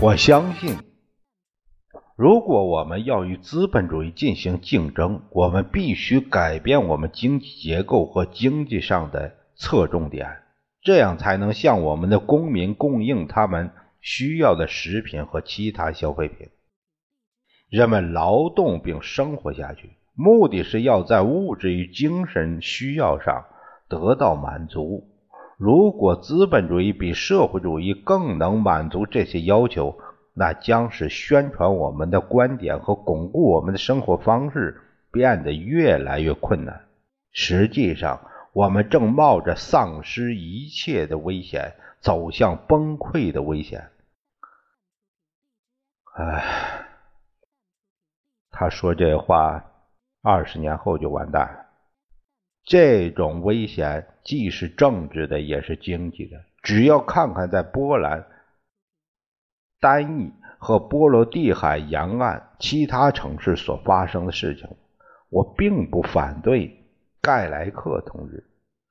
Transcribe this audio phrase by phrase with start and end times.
[0.00, 0.76] 我相信，
[2.14, 10.42] 如果我们要与资本主义进行竞争，我们必须改变我们经济结构和经济上的侧重点，
[10.82, 16.46] 这样才能向我们的公民供应他们需要的食品和其他消费品。
[17.68, 23.46] 人们劳动并生活下去，目的是要在物质与精神需要上
[23.88, 25.17] 得到满足。
[25.58, 29.98] 如果资本主义比社会主义更能满足这些要求，
[30.32, 36.86] 那将使宣传我们的观点和巩固我们的生活方式变得越来越困难。
[37.32, 38.20] 实际上，
[38.52, 43.90] 我们正冒着丧失一切的危险，走向崩溃的危险。
[46.14, 46.86] 唉，
[48.52, 49.64] 他说这话，
[50.22, 51.67] 二十年后就完蛋了。
[52.68, 56.36] 这种危险既是政治的，也是经济的。
[56.62, 58.26] 只要看看在波兰、
[59.80, 64.68] 丹尼和波罗的海沿岸其他城市所发生的事情，
[65.30, 66.84] 我并不反对
[67.22, 68.44] 盖莱克同志，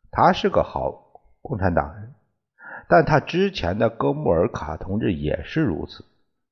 [0.10, 2.16] 他是个好共产党人。
[2.90, 6.04] 但他之前的戈穆尔卡同志也是如此。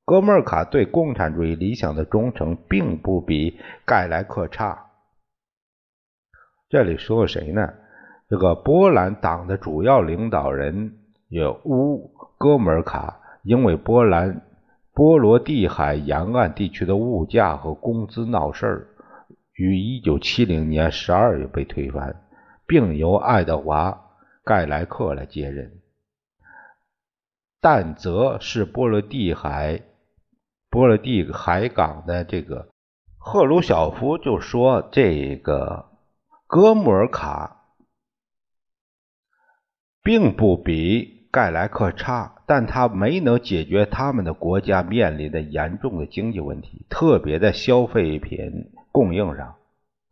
[0.05, 4.84] 戈穆尔卡对共产主义理想的忠诚，并不比盖莱克差。
[6.75, 7.73] 这里说谁呢？
[8.27, 10.97] 这个波兰党的主要领导人
[11.29, 14.41] 有乌戈姆尔卡，因为波兰
[14.93, 18.87] 波罗的海沿岸地区的物价和工资闹事儿，
[19.53, 22.13] 于一九七零年十二月被推翻，
[22.67, 23.97] 并由爱德华
[24.43, 25.79] 盖莱克来接任。
[27.61, 29.81] 但则是波罗的海
[30.69, 32.67] 波罗的海港的这个
[33.17, 35.94] 赫鲁晓夫就说这个。
[36.47, 37.63] 戈穆尔卡
[40.03, 49.55] 并不比盖莱克差，但他没能解决他们的国家面临的严重的经济问题，特别在消费品供应上，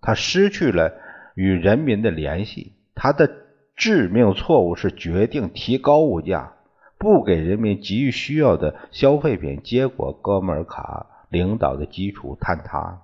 [0.01, 0.91] 他失去了
[1.35, 2.73] 与人民的联系。
[2.95, 3.31] 他的
[3.75, 6.53] 致命错误是决定提高物价，
[6.97, 13.02] 不给人民急需要的消费品，结果戈穆尔卡领导的基础坍塌。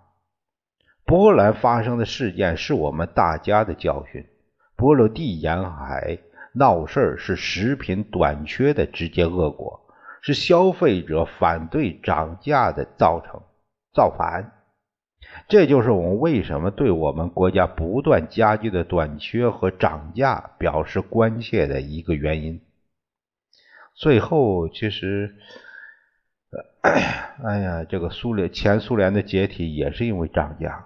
[1.09, 4.27] 波兰发生的事件是我们大家的教训。
[4.75, 6.19] 波罗的沿海
[6.53, 9.81] 闹事儿是食品短缺的直接恶果，
[10.21, 13.41] 是消费者反对涨价的造成
[13.91, 14.51] 造反。
[15.47, 22.61] 这就是我们为什么对我们国家不断加剧的短缺和涨价表示关切的一个原因。
[23.95, 25.35] 最后，其实，
[27.41, 30.85] 哎呀，这个苏联前苏联的解体也是因为涨价。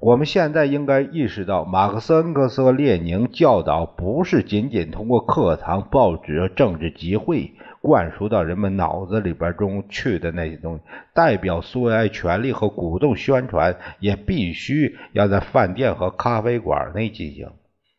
[0.00, 10.82] 我们现在应该意识到，马克思、恩格斯和列宁教导不是仅仅通过课堂、报纸和政治集会灌输到人们脑子里边中去的那些东西，
[11.14, 17.48] 代表苏维埃权力和鼓动宣传，也必须要在饭店和咖啡馆内进行。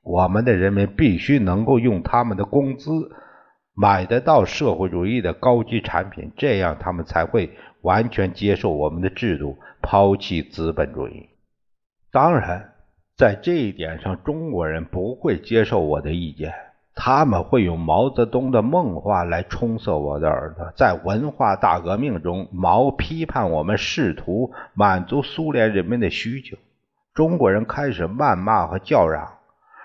[0.01, 3.11] 我们的人民必须能够用他们的工资
[3.75, 7.49] 买得到社会主义的高级产品，这样他们才会
[7.81, 11.27] 完全接受我们的制度，抛弃资本主义。
[12.11, 12.73] 当然，
[13.17, 16.53] 在这一点上，中国人不会接受我的意见。
[16.95, 20.69] 他们会用毛泽东的梦话来充塞我的耳朵。
[20.75, 26.57] 在文化大革命中，毛批判我们试图满足苏联人民的需求。
[27.13, 29.37] 中国人开始谩骂和叫嚷，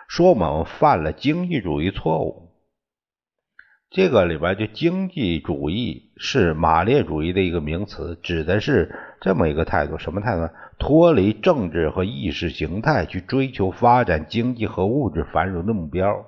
[0.09, 2.51] 说我们犯了经济主义错误。
[3.91, 10.49] 这个里边就经济主义是马列主义的一个名词，指的是这么一个态度，什么态度？
[10.79, 16.25] 脱离政治和意识形态去追求发展经济和物质繁荣的目标，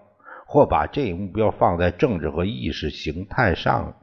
[0.46, 3.94] 或把这一目标放在政治和意识形态上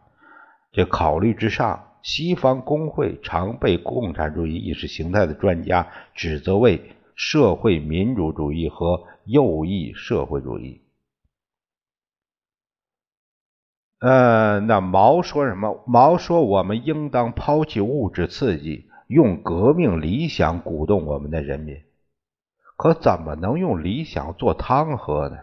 [0.71, 1.87] 这考虑之上。
[2.03, 10.82] 西方工会常被共产主义意识形态的专家指责为社会民主主义和右翼社会主义。
[14.03, 15.81] 呃，那毛说什么？
[15.87, 21.77] 毛说我们应当抛弃物质刺激，用革命理想鼓动我们的人民。
[22.75, 25.37] 可怎么能用理想做汤喝呢？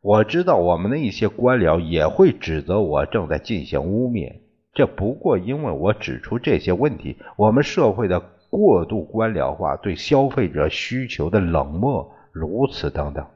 [0.00, 4.42] 我知道我们的一些官僚也会指责我正在进行污蔑，
[4.72, 8.20] 这不过因为我指出这些问题：我们社会的
[8.50, 13.26] 过度官僚化，对消费者需求的冷漠，如此等等。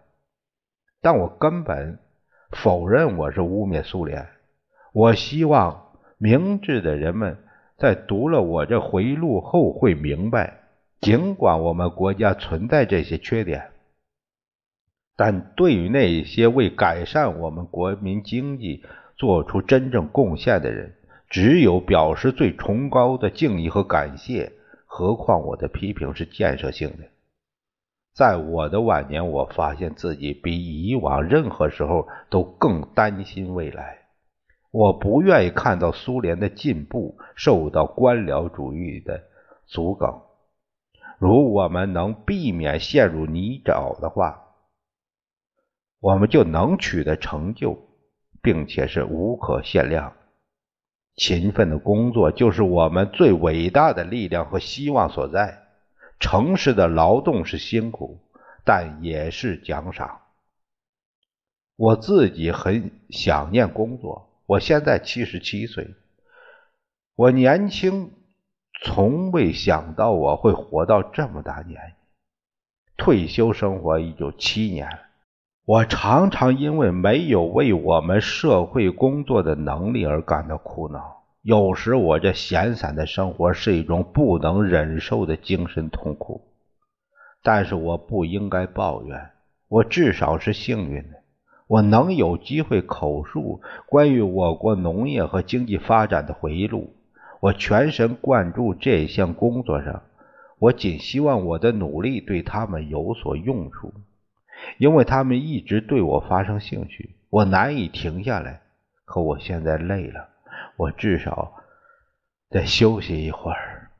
[1.02, 1.98] 但我根本
[2.54, 4.28] 否认我是污蔑苏联。
[4.92, 7.36] 我希望明智的人们
[7.76, 10.60] 在读了我这回忆录后会明白，
[11.00, 13.70] 尽管我们国家存在这些缺点，
[15.16, 18.84] 但对于那些为改善我们国民经济
[19.16, 20.94] 做出真正贡献的人，
[21.28, 24.52] 只有表示最崇高的敬意和感谢。
[24.86, 27.04] 何况我的批评是建设性的。
[28.14, 33.98] 在我的晚年，我发现自己比以往任何时候都更担心未来。
[34.70, 39.24] 我不愿意看到苏联的进步受到官僚主义的
[39.66, 40.20] 阻梗。
[41.18, 44.42] 如我们能避免陷入泥沼的话，
[46.00, 47.78] 我们就能取得成就，
[48.40, 50.12] 并且是无可限量。
[51.16, 55.63] 勤奋的工作就是我们最伟大的力量和希望所在。
[56.20, 58.18] 城市的劳动是辛苦，
[58.64, 60.20] 但也是奖赏。
[61.76, 64.30] 我自己很想念工作。
[64.46, 65.94] 我现在七十七岁，
[67.16, 68.12] 我年轻，
[68.82, 71.94] 从未想到我会活到这么大年纪。
[72.96, 74.88] 退休生活已有七年，
[75.64, 81.23] 我常常因为没有为我们社会工作的能力而感到苦恼。
[81.44, 86.40] 有时我这闲散的生活是一种不能忍受的精神痛苦，
[87.42, 89.30] 但是我不应该抱怨，
[89.68, 91.22] 我至少是幸运的。
[91.66, 96.94] 我能有机会口述关于我国农业和经济发展的回忆录，
[97.40, 100.02] 我全神贯注这项工作上。
[100.58, 103.92] 我仅希望我的努力对他们有所用处，
[104.78, 107.16] 因为他们一直对我发生兴趣。
[107.28, 108.62] 我难以停下来，
[109.04, 110.28] 可我现在累了，
[110.76, 111.54] 我至少
[112.50, 113.90] 得休息一会儿。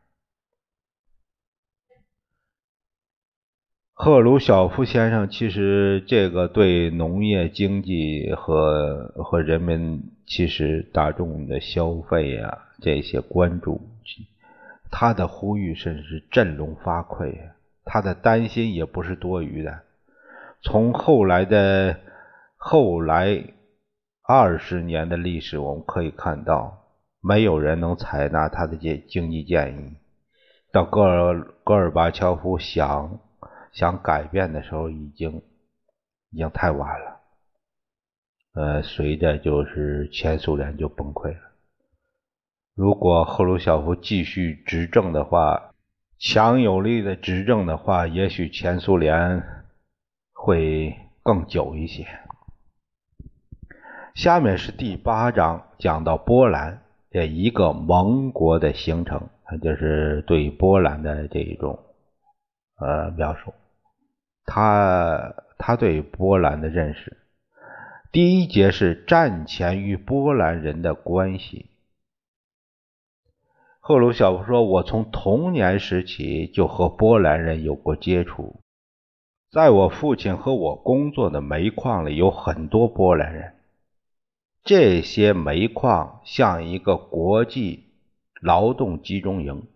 [3.97, 13.81] 赫鲁晓夫先生，其实这个对农业经济和和人们其实大众的消费啊这些关注，
[14.91, 17.53] 他的呼吁甚至是振聋发聩，
[17.85, 19.83] 他的担心也不是多余的。
[20.61, 22.01] 从后来的
[22.57, 23.45] 后来
[24.27, 26.85] 二十年的历史，我们可以看到，
[27.21, 29.97] 没有人能采纳他的这经济建议。
[30.73, 33.21] 到戈尔戈尔巴乔夫想。
[33.75, 35.43] 想改变的时候，已经
[36.31, 37.21] 已经太晚了。
[38.53, 41.41] 呃，随着就是前苏联就崩溃了。
[42.77, 45.75] 如果赫鲁晓夫继续执政的话，
[46.21, 49.43] 强有力的执政的话，也许前苏联
[50.33, 52.07] 会更久一些。
[54.15, 59.29] 下面是第八章，讲到波兰这一个盟国的形成，
[59.61, 61.81] 就是对波兰的这一种
[62.79, 63.53] 呃描述。
[64.47, 67.17] 他他对波兰的认识，
[68.13, 71.71] 第一节是战前与波兰人的关系。
[73.81, 78.61] 赫鲁晓夫说：“我从童年时起就和波兰人有过接触，
[79.51, 83.54] 在我父亲和我工作的煤矿里有很多波兰人。
[84.65, 87.85] 这些煤矿像一个国际
[88.41, 89.69] 劳动集中营，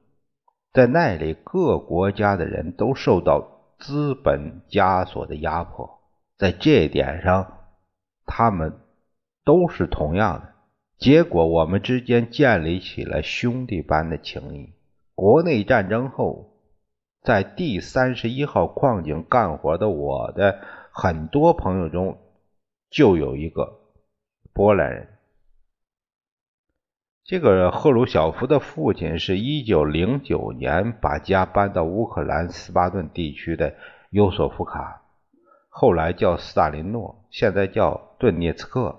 [0.72, 6.00] 在那里各国家的人都受到。”资本枷锁的压迫，
[6.36, 7.58] 在这点上，
[8.26, 8.80] 他们
[9.44, 10.52] 都是同样的。
[10.98, 14.72] 结果，我们之间建立起了兄弟般的情谊。
[15.14, 16.54] 国内战争后，
[17.22, 20.58] 在第三十一号矿井干活的我的
[20.90, 22.18] 很多朋友中，
[22.90, 23.78] 就有一个
[24.58, 25.06] 波兰人。
[27.22, 33.76] 这个赫鲁晓夫的父亲是一九零九年把家搬到乌克兰斯巴顿地区的
[34.10, 35.02] 尤索夫卡，
[35.68, 38.96] 后来叫斯大林诺，现在叫顿涅茨克。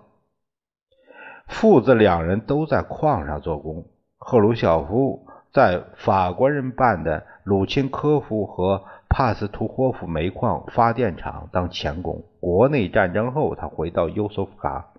[1.45, 3.85] 父子两人都在矿上做工。
[4.17, 12.23] 赫鲁晓夫在法国人办的鲁钦科夫和帕斯图霍夫煤矿发电厂当钳工。
[12.39, 14.93] 国内战争后，他回到尤索夫卡，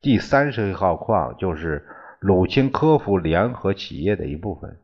[0.00, 1.86] 第三十一号矿就是。
[2.20, 4.76] 鲁钦科夫联合企业的一部分。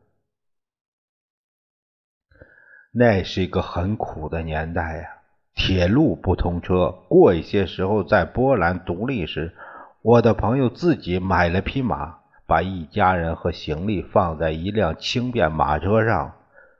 [2.91, 5.07] 那是一个很苦的年代呀，
[5.53, 6.89] 铁路不通车。
[7.07, 9.53] 过一些时候，在波兰独立时，
[10.01, 16.33] 我的朋友自己买了匹马，把一家人和行李放在一辆轻便马车上，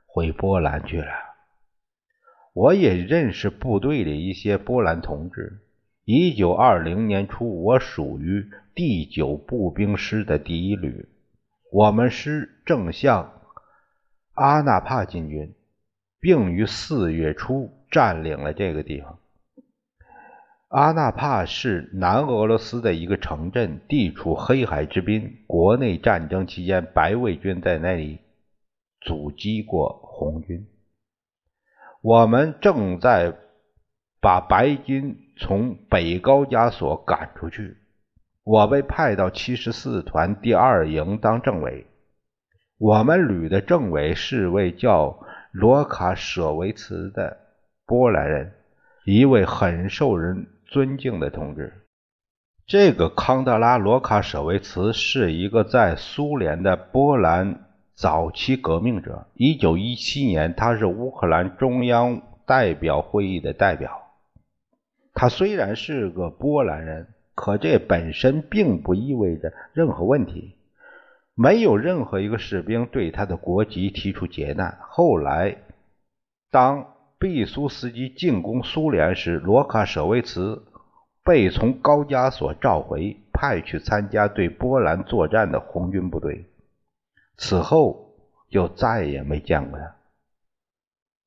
[0.08, 1.06] 回波兰去了。
[2.52, 5.60] 我也认识部队里一些波兰同志。
[6.10, 11.06] 一九二零年初，我属于第九步兵师的第一旅，
[11.70, 13.42] 我们师正向
[14.32, 15.54] 阿纳帕进军，
[16.18, 19.18] 并于四月初占领了这个地方。
[20.68, 25.44] 阿纳帕是南俄罗斯的一个城镇，地处黑海之滨。
[25.46, 28.20] 国内战争期间，白卫军在那里
[29.02, 30.66] 阻击过红军。
[32.00, 33.36] 我们正在
[34.20, 35.24] 把白军。
[35.40, 37.76] 从北高加索赶出去，
[38.42, 41.86] 我被派到七十四团第二营当政委。
[42.76, 45.20] 我们旅的政委是位叫
[45.52, 47.36] 罗卡舍维茨的
[47.86, 48.52] 波兰人，
[49.04, 51.86] 一位很受人尊敬的同志。
[52.66, 57.60] 这个康德拉罗卡舍维茨是一个在苏联的波兰
[57.94, 59.28] 早期革命者。
[59.34, 64.02] 一九一七年，他是乌克兰中央代表会议的代表。
[65.20, 70.54] 他虽然是个波兰人，可这本身并不意味着任何问题。
[71.34, 74.78] 没有任何一个士兵对他的国籍提出劫难。
[74.80, 75.56] 后来，
[76.52, 80.62] 当毕苏斯基进攻苏联时，罗卡舍维茨
[81.24, 86.46] 被从高加索召回，派去参加对波兰作战的红军部队。
[87.36, 88.14] 此后
[88.50, 89.97] 就再也没见过他。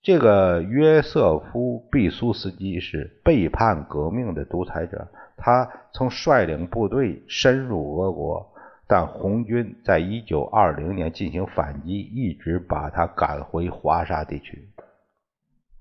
[0.03, 8.51] 这个约瑟夫·毕苏斯基是背叛革命的独裁者，他曾率领部队深入俄国，
[8.87, 14.67] 但红军在一九二零年进行反击，一直把他赶回华沙地区。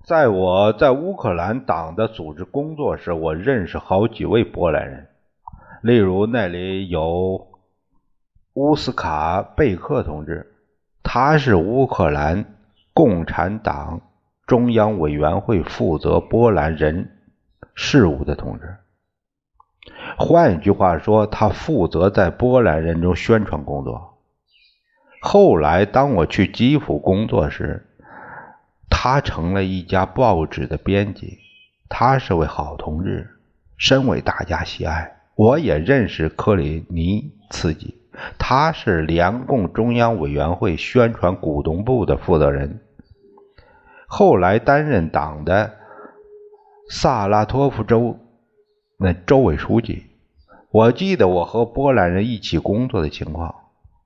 [0.05, 5.07] 在我在乌克兰党的组织工作时，我认识好几位波兰人，
[5.81, 7.47] 例如那里有
[8.53, 10.53] 乌斯卡贝克同志，
[11.01, 12.45] 他是乌克兰
[12.93, 13.99] 共产党。
[14.47, 17.17] 中央委员会负责波兰人
[17.73, 18.77] 事务的同志，
[20.17, 24.17] 换一句话说，他负责在波兰人中宣传工作。
[25.21, 27.87] 后来，当我去基辅工作时，
[28.89, 31.39] 他成了一家报纸的编辑。
[31.87, 33.29] 他是位好同志，
[33.77, 35.19] 深为大家喜爱。
[35.35, 37.95] 我也认识克里尼茨基，
[38.37, 42.81] 他是联共中央委员会宣传股东部的负责人。
[44.13, 45.71] 后来担任党的
[46.89, 48.19] 萨拉托夫州
[48.97, 50.03] 那州委书记。
[50.69, 53.55] 我记得我和波兰人一起工作的情况。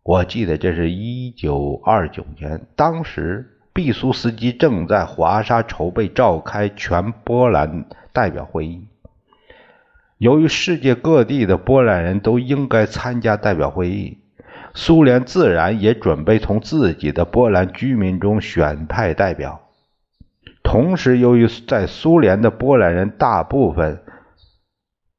[0.04, 8.88] 我记得这是一九二九年，当时毕苏斯基正在华沙筹备召开全波兰代表会议。
[10.20, 14.20] 由于世界各地的波兰人都应该参加代表会议，
[14.76, 19.62] 苏联自然也准备从自己的波兰居民中选派代表。
[20.66, 24.02] 同时，由于在苏联的波兰人大部分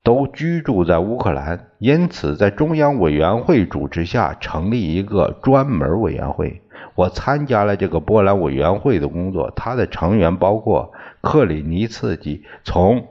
[0.02, 6.62] 都居住在乌克兰，因此在中央委员会主持下成立一个专门委员会。
[6.96, 13.06] 我参加了这个波兰委员会的工作，它的成员包括克里尼茨基从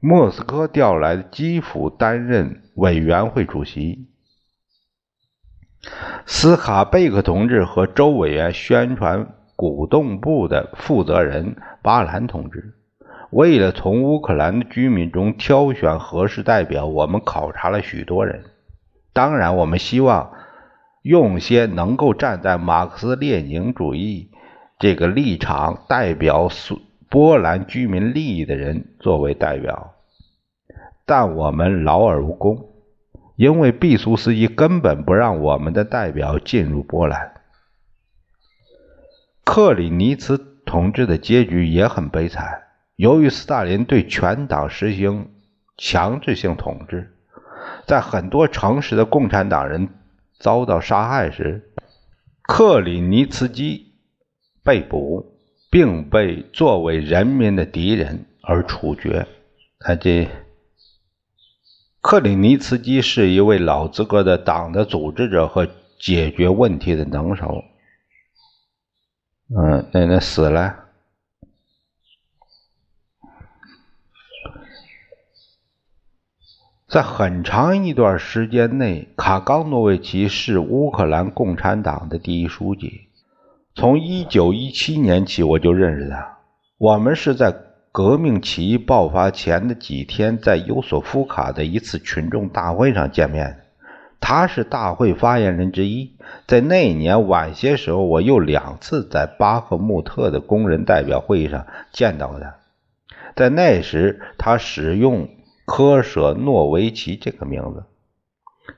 [0.00, 4.08] 莫斯科调来的基辅担任委员会主席，
[6.26, 9.34] 斯卡贝克同志和周委员宣传。
[9.60, 12.72] 鼓动部的负责人巴兰同志，
[13.28, 18.42] 为了从乌克兰的居民中挑选合适代表，我们考察了许多人。
[19.12, 20.32] 当然，我们希望
[21.02, 24.30] 用些能够站在马克思列宁主义
[24.78, 29.92] 这个立场代表苏波兰居民利益的人作为代表，
[31.04, 32.70] 但我们劳而无功，
[33.36, 37.32] 因为毕苏斯基根本不让我们的代表进入波兰。
[39.52, 42.62] 克里尼茨同志的结局也很悲惨。
[42.94, 45.28] 由于斯大林对全党实行
[45.76, 47.12] 强制性统治，
[47.84, 49.88] 在很多城市的共产党人
[50.38, 51.68] 遭到杀害时，
[52.42, 53.92] 克里尼茨基
[54.62, 55.34] 被捕，
[55.68, 59.26] 并被作为人民的敌人而处决。
[59.80, 60.28] 他这
[62.00, 65.66] 克里尼茨基是一位老资格的党的组织者和
[65.98, 67.64] 解决问题的能手。
[69.56, 70.76] 嗯，那那死了。
[76.86, 83.08] 在很长一段时间内，卡冈诺维奇是乌克兰共产党的第一书记。
[83.74, 86.38] 从一九一七年起，我就认识他。
[86.78, 87.54] 我们是在
[87.92, 93.69] 革命起义爆发前的几天，在尤索夫卡的一次群众大会上见面的。
[94.20, 96.16] 他是大会发言人之一。
[96.46, 102.56] 在那年晚些时候，我又两次在巴赫穆特的工人代表会议上见到他。
[103.34, 105.28] 在那时，他使用
[105.64, 107.84] 科舍诺维奇这个名字。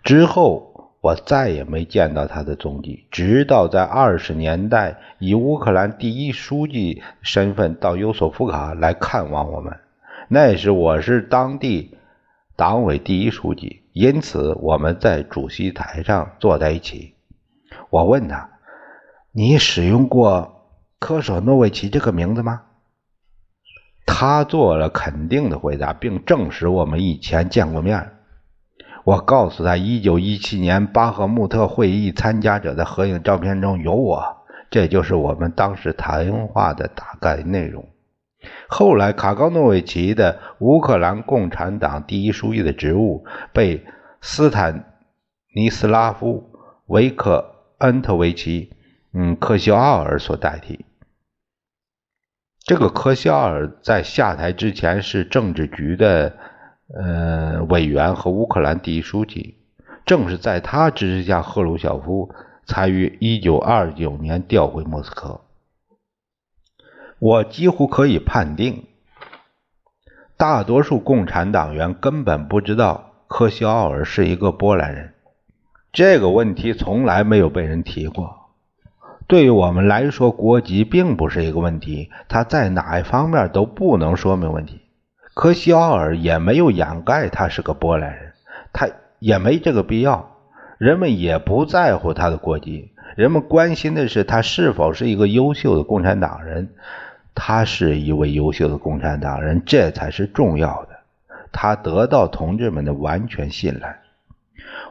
[0.04, 9.78] 之后，我再也没见到他的踪迹，直到在二十年代以乌克兰第一书记身份到尤索夫卡来看望我们。
[10.28, 11.98] 那时我是当地
[12.56, 17.14] 党委第一书记，因此我们在主席台上坐在一起。
[17.90, 18.50] 我问他
[19.32, 20.68] ：“你使用过
[20.98, 22.62] 科舍诺维奇这个名字吗？”
[24.06, 28.12] 他做了肯定的回答，并证实我们以前见过面。
[29.04, 37.88] 我告诉他，1917年巴赫穆特会议参加者的合影照片中有我，这就是我们当时谈话的大概内容。
[38.68, 43.84] 后来，卡高诺维奇的乌克兰共产党第一书记的职务被
[44.20, 44.94] 斯坦
[45.54, 46.50] 尼斯拉夫·
[46.86, 48.70] 维克恩特维奇·
[49.12, 50.84] 嗯科西奥尔所代替。
[52.64, 56.36] 这个科西奥尔在下台之前是政治局的
[56.94, 59.58] 呃委员和乌克兰第一书记。
[60.04, 62.34] 正是在他支持下，赫鲁晓夫
[62.66, 65.40] 才于1929年调回莫斯科。
[67.24, 68.82] 我几乎可以判定，
[70.36, 75.14] 大多数共产党员根本不知道科西奥尔是一个波兰人。
[75.92, 78.48] 这个问题从来没有被人提过。
[79.28, 84.80] 对于我们来说，国籍并不是一个问题，他在哪一方面都不能说明问题。
[85.32, 88.32] 科西奥尔也没有掩盖他是个波兰人，
[88.72, 88.88] 他
[89.20, 90.28] 也没这个必要。
[90.76, 96.74] 人们也不在乎他的国籍，人们关心的是他是否是一个优秀的共产党人。
[97.34, 100.88] 他是一位优秀的共产党人，这才是重要的。
[101.50, 104.00] 他得到同志们的完全信赖。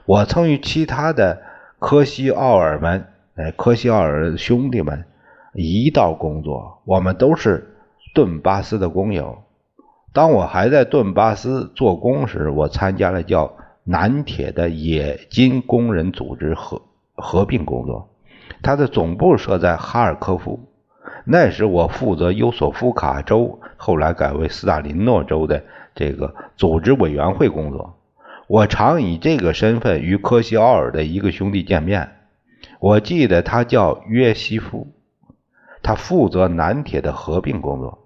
[0.05, 1.41] 我曾与其他的
[1.79, 5.05] 科西奥尔们，哎，科西奥尔兄弟们
[5.53, 7.75] 一道工作，我们都是
[8.13, 9.43] 顿巴斯的工友。
[10.13, 16.81] 当我还在顿巴斯做工时，我参加了叫南铁的冶金工人组织合
[17.15, 18.09] 合并工作，
[18.61, 20.67] 它的总部设在哈尔科夫。
[21.23, 27.97] 那时我负责尤索夫卡州，后来改为斯大林诺州的这个组织委员会工作。
[28.47, 32.09] 我常以这个身份与科西奥尔的一个兄弟见面。
[32.79, 34.87] 我记得他叫约西夫，
[35.81, 37.99] 他负责南铁的合并工作。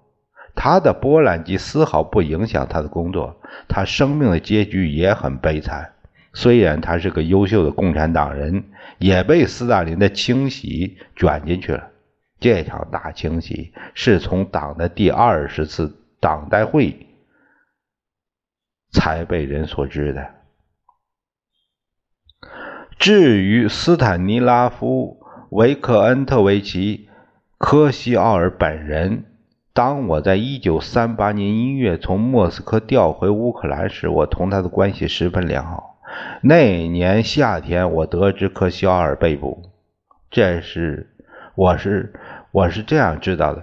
[0.54, 3.36] 他的波兰籍丝毫不影响他的工作。
[3.68, 5.92] 他生命的结局也很悲惨。
[6.32, 8.64] 虽然他是个优秀的共产党人，
[8.98, 11.88] 也被斯大林的清洗卷进去了。
[12.38, 17.06] 这场大清洗是从党的第二十次党代会
[18.90, 20.34] 才被人所知的。
[22.98, 25.18] 至于斯坦尼拉夫·
[25.50, 27.08] 维克恩特维奇·
[27.56, 29.24] 科西奥尔本人，
[29.72, 35.98] 当我在一九三八年一月从莫斯科调回乌克兰时，我同他的关系十分良好。
[36.42, 39.70] 那年夏天，我得知科西奥尔被捕，
[40.30, 41.14] 这是。
[41.54, 42.12] 我是
[42.52, 43.62] 我是这样知道的，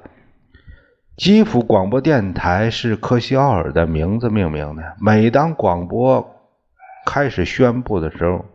[1.17, 4.84] 基辅广播电台是科西奥尔的名字命名的。
[5.00, 6.36] 每当广播
[7.06, 8.46] 开始宣布的时候，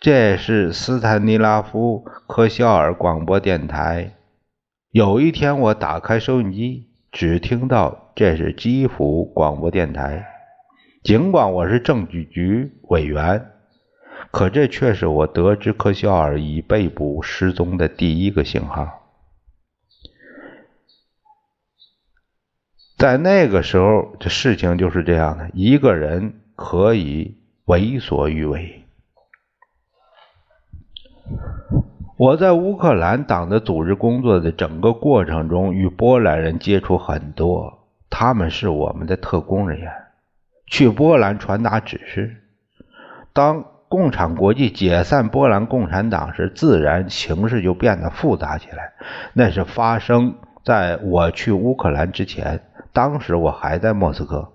[0.00, 4.14] 这是斯坦尼拉夫科西奥尔广播电台。
[4.90, 10.24] 有一天我打开收音机，只听到这是基辅广播电台，
[11.02, 13.48] 尽管我是政治局委员。
[14.30, 19.01] 可这却是我得知科肖尔已被捕失踪的第一个信号。
[23.02, 28.84] 在那个时候，这事情就是这样的：一个人可以为所欲为。
[32.16, 39.92] 我在乌克兰党的组织工作的整个过程中，与波兰人接触很多，他们是我们的特工人员，
[40.68, 42.36] 去波兰传达指示。
[43.32, 48.92] 当共产国际解散波兰共产党时，自然形势就变得复杂起来。
[49.32, 52.60] 那是发生在我去乌克兰之前，
[52.92, 54.48] 当时我还在莫斯科。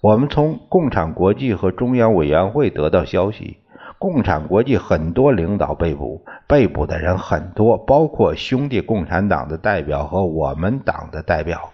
[0.00, 3.58] 我们从共产国际和中央委员会得到消息，
[3.98, 11.70] 共产国际很多领导被捕，被捕的人很多，包括兄弟共产党的代表和我们党的代表。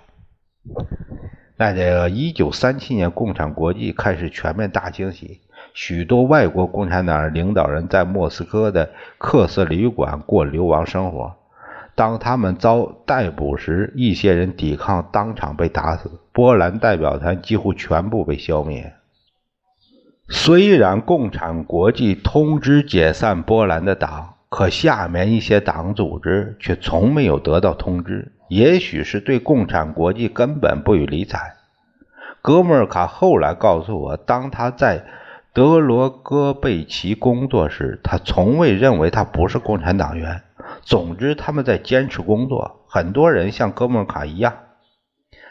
[1.56, 5.40] 那这个一九三七年，共产国际开始全面大清洗。
[5.72, 11.36] 许多外国共产党领导人在莫斯科的客色旅馆过流亡生活。
[11.96, 16.20] 当他们遭逮捕时，一些人抵抗，当场被打死。
[16.32, 18.92] 波兰代表团几乎全部被消灭。
[20.28, 28.32] 虽然共产国际通知解散波兰的党，可下面一些党组织却从没有得到通知。
[28.48, 31.54] 也许是对共产国际根本不予理睬。
[32.42, 35.04] 格莫尔卡后来告诉我，当他在
[35.54, 40.42] 德罗戈贝奇工作时，他从未认为他不是共产党员。
[40.86, 42.86] 总之，他们在坚持工作。
[42.86, 44.56] 很多人像哥莫卡一样。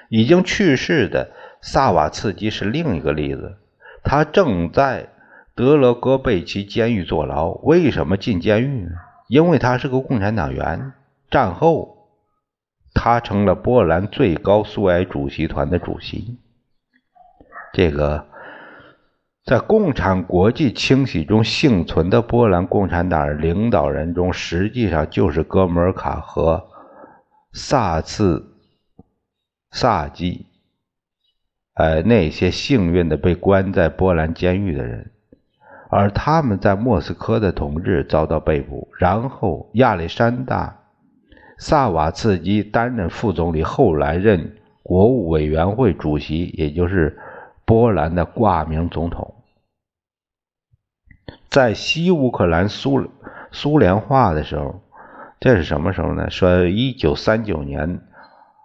[0.07, 3.57] 已经去世的萨瓦茨基是另一个例子。
[4.01, 5.09] 他正在
[5.53, 7.49] 德罗戈贝奇监狱坐牢。
[7.49, 8.91] 为什么进监狱呢？
[9.27, 10.93] 因为他是个共产党员。
[11.29, 12.07] 战后，
[12.93, 16.37] 他成了波兰最高苏维埃主席团的主席。
[17.73, 18.27] 这个。
[19.45, 26.65] 在共产国际清洗中幸存的波兰共产党领导人中，实际上就是哥莫尔卡和
[27.53, 28.43] 萨茨
[29.69, 30.47] 萨基，
[31.75, 35.11] 呃，那些幸运的被关在波兰监狱的人，
[35.91, 40.79] 而他们在莫斯科的同志遭到被捕，然后亚历山大
[41.59, 47.19] 萨瓦茨基担任副总理，后来任国务委员会主席，也就是
[47.65, 49.35] 波兰的挂名总统。
[51.49, 53.09] 在西乌克兰苏
[53.51, 54.81] 苏联化的时候，
[55.39, 56.29] 这是什么时候呢？
[56.29, 58.01] 说一九三九年，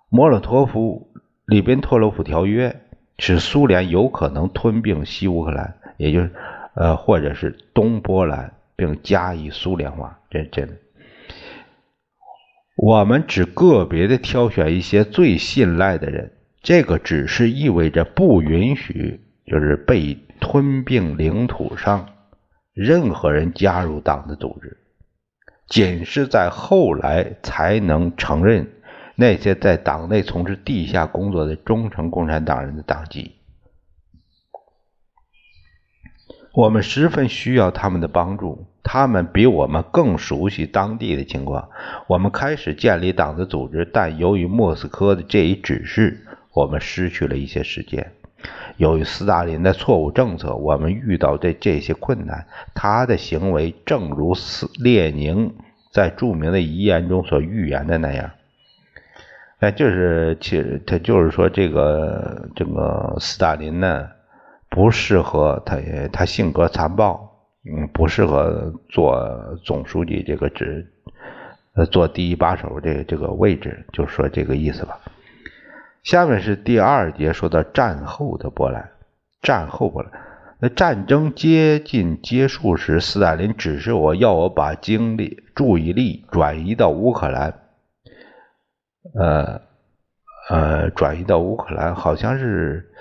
[0.09, 1.13] 莫洛托夫
[1.47, 2.81] 里宾托洛夫条约
[3.19, 6.35] 使苏联有可能吞并西乌克兰，也就是
[6.75, 10.19] 呃，或者是东波兰，并加以苏联化。
[10.31, 10.79] 这真，
[12.77, 22.07] 我们只个别的挑选一些最信赖的人，这个只是意味着不允许，就是被吞并领土上。
[22.73, 24.79] 任何人加入党的组织，
[25.67, 28.71] 仅是在后来才能承认
[29.17, 33.33] 那些在党内从事地下工作的忠诚共产党人的党籍。
[36.55, 41.69] 我们十分需要他们的帮助，他们比我们更熟悉当地的情况。
[42.09, 48.13] 我们开始建立党的组织，但由于莫斯科的这一指示，我们失去了一些时间。
[48.79, 52.47] 由于斯大林的错误政策，我们遇到的这些困难。
[52.75, 55.55] 他的行为正如斯列宁
[55.93, 58.31] 在著名的遗言中所预言的那样。
[59.59, 64.09] 哎，就是其实他就是说，这个这个斯大林呢，
[64.71, 65.77] 不适合他，
[66.11, 67.31] 他性格残暴，
[67.67, 70.91] 嗯，不适合做总书记这个职，
[71.75, 74.99] 呃，做第一把手这这个位置，就说这个意思吧。
[76.03, 78.91] 下面是第二节，说到战后的波兰。
[79.43, 80.13] 战后波兰，
[80.59, 87.55] 那战争接近结束时，斯大林指示我要我把精力、注意力转移到乌克兰。
[89.15, 89.63] 呃
[90.51, 92.93] 呃，转移到乌克兰，好像是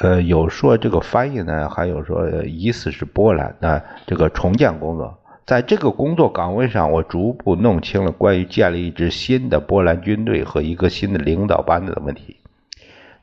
[0.00, 5.19] 呃有说这个翻译呢，还有说疑似是波兰的这个重建工作。
[5.50, 12.36] 在这个工作岗位上，我逐步弄清了关于建立一支新的波兰军队和一个新的领导班子的问题。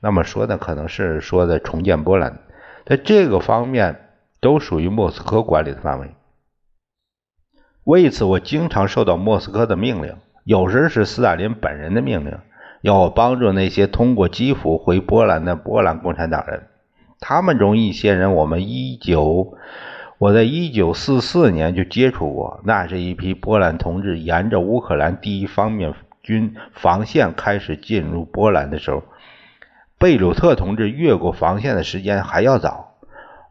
[0.02, 2.40] 那么说的可能是说的重建波兰，
[2.86, 4.10] 在这个方面
[4.42, 6.10] 都属于莫斯科管理的范围。
[7.86, 10.14] 为此，我经常受到莫斯科的命令，
[10.44, 12.38] 有时是斯大林本人的命令，
[12.82, 16.68] 要我帮助那些通过基辅回波兰的波兰共产党人。
[17.22, 19.56] 他们中一些人，我们一九。
[20.20, 29.04] 我在一九四四年就接触过，那是一批波兰同志沿着乌克兰第一方面军防线开始进入波兰的时候，
[30.00, 32.96] 贝鲁特同志越过防线的时间还要早。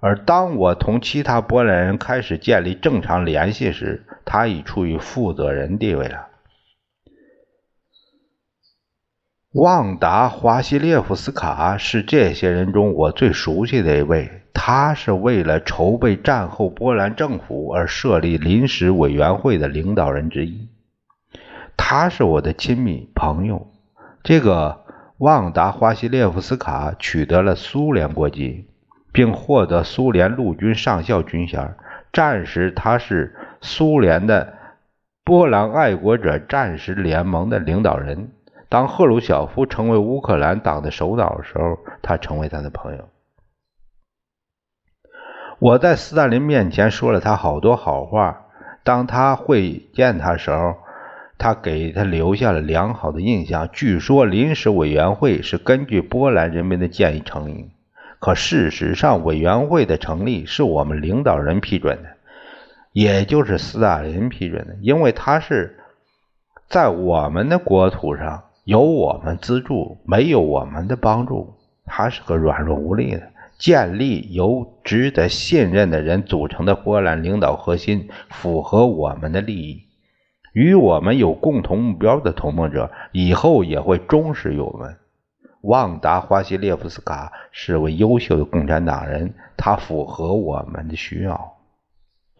[0.01, 6.26] 而当我同其他波兰人开始建立正常联系时，他已处于负责人地位了。
[9.57, 14.43] 旺达·华西列夫斯卡是这些人中我最熟悉的一位。
[14.53, 20.69] 他是为了筹备战后波兰政府而设立临时委员会的领导人之一。
[21.75, 23.67] 他是我的亲密朋友。
[24.23, 24.85] 这个
[25.17, 28.67] 旺达·华西列夫斯卡取得了苏联国籍，
[29.11, 31.77] 并获得苏联陆军上校军衔。
[32.13, 34.53] 战时，他是苏联的
[35.25, 38.33] 波兰爱国者战时联盟的领导人。
[38.69, 43.09] 当赫鲁晓夫成为乌克兰党的首脑的时候，他成为他的朋友。
[45.59, 48.43] 我在斯大林面前说了他好多好话。
[48.83, 50.77] 当他会见他时候，
[51.39, 53.69] 他给他留下了良好的印象。
[53.73, 57.71] 据说临时委员会是根据波兰人民的建议成立，
[58.21, 62.11] 可事实上，委员会的成立是我们领导人批准的，
[62.93, 65.81] 也就是斯大林批准的，因为他是
[66.69, 73.23] 在我们的国土上有我们资助，没有我们的帮助，他是个软弱无力的。
[73.61, 79.85] 建立由值得信任的人组成的波兰领导核心，符合我们的利益。
[80.53, 84.97] 与我们有共同目标的同盟者，以后也会忠实于我们。
[85.61, 91.53] 旺达·华西列夫斯卡是位优秀的共产党人，他符合我们的需要。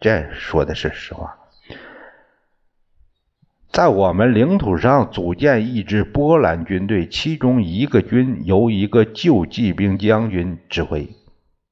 [0.01, 1.37] 这说的是实话。
[3.77, 11.07] 在我们领土上组建一支波兰军队，其中一个军由一个旧骑兵将军指挥，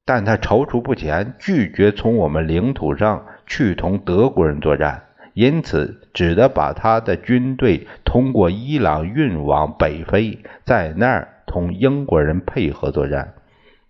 [0.04, 5.02] 但他踌躇不前，拒绝从我们领土上去同德国人作战，
[5.34, 13.34] 因此只得把他的军队通过伊朗运往北非，在那儿同英国人配合作战。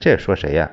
[0.01, 0.71] 这说谁呀？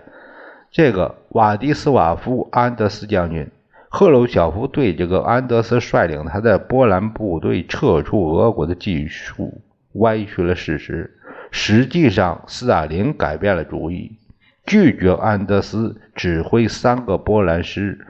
[0.71, 3.49] 这个瓦迪斯瓦夫·安德斯将军。
[3.95, 9.61] 赫鲁晓夫对这个安德斯率领他的波兰部队撤出俄国的技术
[9.93, 11.19] 歪曲了事实。
[11.51, 14.17] 实际上，斯大林改变了主意，
[14.65, 18.07] 拒绝安德斯指挥三个波兰师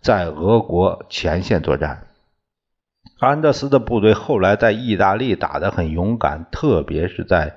[0.00, 2.08] 在俄国前线作战。
[3.20, 7.54] 安德斯的部队后来在意大利打得很勇敢，特别是在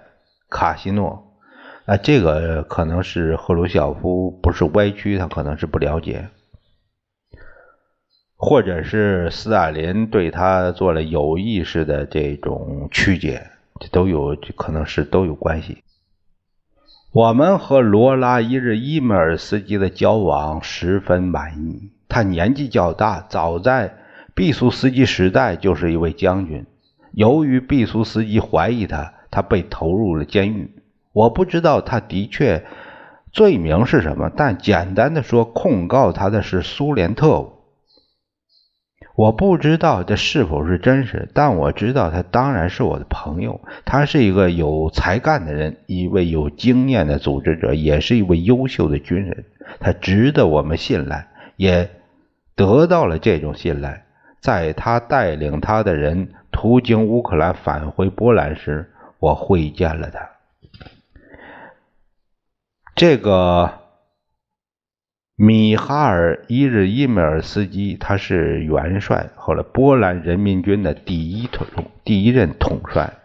[0.52, 1.40] 卡西诺。
[1.88, 6.30] 啊，这个可能是赫鲁晓夫不是歪曲，他可能是不了解。
[8.38, 13.48] 或者是斯大林对他做了有意识的这种曲解，
[13.80, 15.80] 这都有可能是都有关系。
[17.14, 21.92] 我们和罗拉伊日伊梅尔斯基的交往十分满意。
[22.10, 23.96] 他年纪较大，早在
[24.36, 26.66] 毕苏斯基时代就是一位将军。
[27.14, 30.76] 由于毕苏斯基怀疑他，他被投入了监狱。
[31.14, 32.66] 我不知道他的确
[33.32, 37.55] 罪名是什么，但简单的说，控告他的是苏联特务。
[39.16, 43.62] 我不知道这是否是真实，但我知道他当然是我的朋友。
[43.86, 49.46] 他是一个有才干的人，一位有经验的组织者，也是一位优秀的军人。
[49.80, 51.90] 他值得我们信赖，也
[52.56, 54.04] 得到了这种信赖。
[54.42, 60.30] 在他带领他的人途经乌克兰返回波兰时，我会见了他。
[62.96, 63.85] 这个。
[65.38, 71.68] 米哈尔伊日伊梅尔斯基，他是元帅，后来波兰人民军的第一统
[72.06, 73.16] 第一任统帅。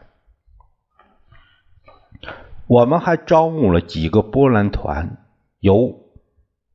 [2.66, 5.18] 我们还招募了几个波兰团，
[5.60, 6.00] 由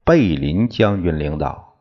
[0.05, 1.75] 贝林将军领导。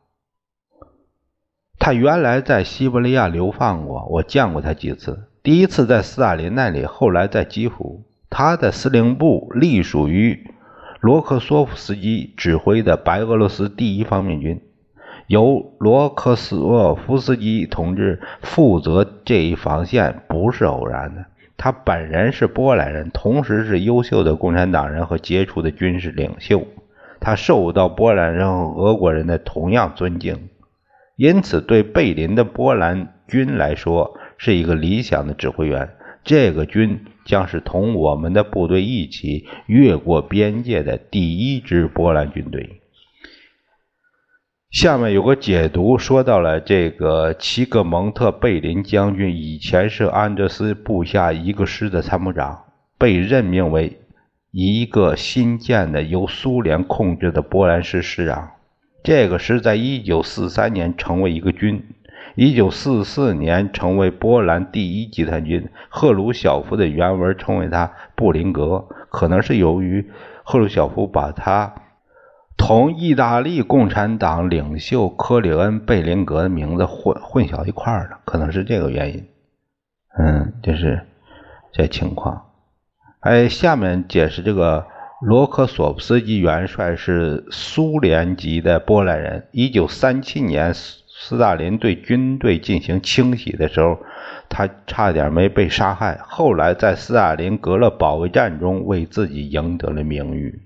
[1.79, 5.31] 他原来在西伯利亚流放过，我见过他几次。
[5.45, 8.03] 第一次在斯大林那里，后来在基辅。
[8.29, 10.51] 他的司令部隶属于。
[11.05, 14.63] 罗克索夫斯基指挥的白俄罗斯第一方面军，
[15.27, 21.27] 由罗克索夫斯基同志负责这一防线，不是偶然的。
[21.59, 26.67] 他本人是波兰人，同时是优秀的共产党人和杰出的军事领袖。
[27.21, 30.49] 他受到波兰人和俄国人的同样尊敬，
[31.17, 35.91] 因此对贝林的波兰军来说是一个理想的指挥员。
[36.25, 42.81] 这个军将是同我们的部队一起越过边界的第一支波兰军队。
[44.71, 52.65] 下面有个解读，说到了这个齐格蒙特·贝林将军以前是安德斯部下一个师的参谋长，
[52.99, 54.01] 被任命为
[54.51, 58.51] 一个新建的由苏联控制的波兰师师长。
[59.05, 61.85] 这个师在1943年成为一个军。
[62.37, 70.11] 一九四四年成为波兰第一集团军，赫鲁晓夫的原文称为他布林格，可能是由于
[70.43, 71.75] 赫鲁晓夫把他
[72.57, 79.29] 同意大利共产党领袖科里恩·贝林格的名字混混淆一块了，可能是这个原因。
[80.19, 81.07] 嗯，就是
[81.73, 82.47] 这情况。
[83.21, 84.87] 哎，下面解释这个
[85.21, 90.75] 罗科索夫斯基元帅是苏联籍的波兰人，一九三七年。
[91.27, 93.99] 斯大林对军队进行清洗的时候，
[94.51, 96.19] 他差点没被杀害。
[96.23, 100.61] 后来在斯大林格勒保卫战中，为自己赢得了名誉。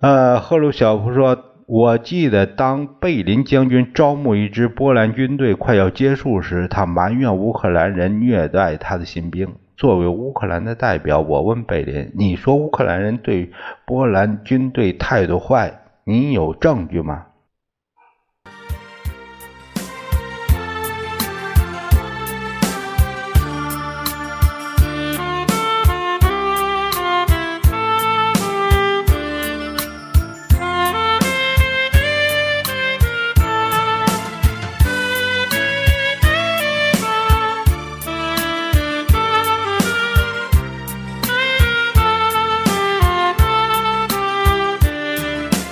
[0.00, 9.56] 呃，赫鲁晓夫说：“我记得当贝林将军招募一支波兰军队快要结束时，他埋怨乌克兰人虐待他的新兵。
[9.76, 13.50] 作为乌克兰的代表，我问贝林：‘你说乌克兰人对
[13.84, 17.25] 波兰军队态度坏，你有证据吗？’”